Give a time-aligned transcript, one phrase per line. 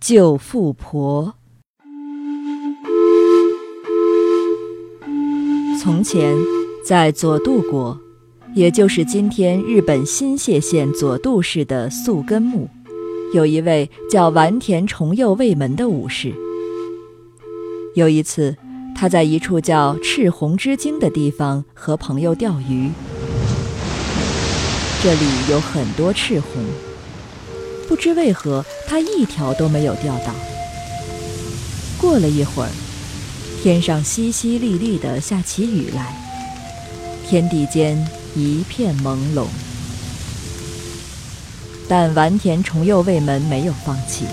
[0.00, 1.34] 救富婆。
[5.82, 6.36] 从前，
[6.84, 7.98] 在佐渡国，
[8.54, 12.68] 也就是今天日本新泻县佐渡市的宿根木，
[13.34, 16.32] 有一位叫丸田重右卫门的武士。
[17.96, 18.56] 有一次，
[18.94, 22.88] 他在一处叫赤红之津的地方和朋友钓鱼，
[25.02, 26.87] 这里有很多赤红。
[27.88, 30.34] 不知为何，他一条都没有钓到。
[31.98, 32.70] 过了一会儿，
[33.62, 36.14] 天上淅淅沥沥地下起雨来，
[37.26, 38.06] 天地间
[38.36, 39.46] 一片朦胧。
[41.88, 44.26] 但丸田重右卫门没有放弃，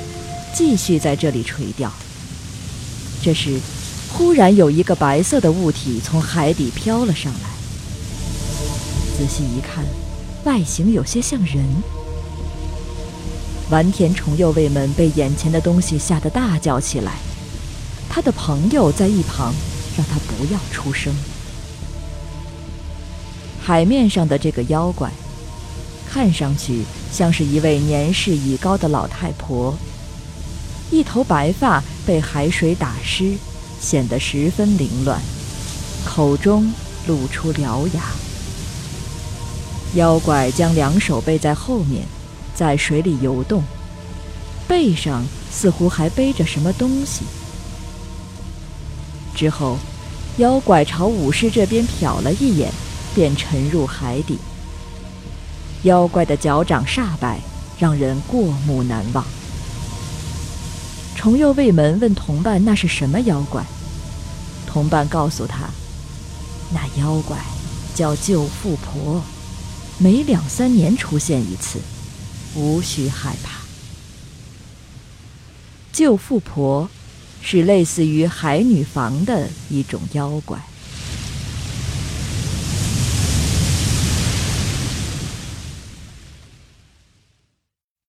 [0.54, 1.90] 继续在这里垂钓。
[3.24, 3.58] 这时，
[4.12, 7.50] 忽然有一个白色的物体从海底飘了上来。
[9.18, 9.86] 仔细一看，
[10.44, 11.66] 外形有些像人。
[13.72, 17.14] 丸田重右卫门被眼前的东西吓得大叫起来，
[18.08, 19.54] 他的朋友在一旁
[19.98, 21.14] 让他不要出声。
[23.60, 25.10] 海面上的这个妖怪，
[26.08, 29.76] 看上去像是一位年事已高的老太婆，
[30.92, 33.36] 一头白发被海水打湿，
[33.82, 35.20] 显得十分凌乱，
[36.06, 36.72] 口中
[37.08, 38.04] 露出獠牙。
[39.96, 42.06] 妖怪将两手背在后面。
[42.56, 43.62] 在水里游动，
[44.68, 47.26] 背上似乎还背着什么东西。
[49.36, 49.78] 之后，
[50.38, 52.72] 妖怪朝武士这边瞟了一眼，
[53.14, 54.38] 便沉入海底。
[55.84, 57.40] 妖怪的脚掌煞白，
[57.78, 59.24] 让人过目难忘。
[61.16, 63.64] 重右卫门问同伴：“那是什么妖怪？”
[64.66, 65.70] 同伴告诉他
[66.72, 67.38] ：“那妖怪
[67.94, 69.22] 叫救富婆，
[69.98, 71.80] 每两三年出现一次。”
[72.56, 73.60] 无需害怕。
[75.92, 76.90] 救富婆，
[77.42, 80.60] 是类似于海女房的一种妖怪。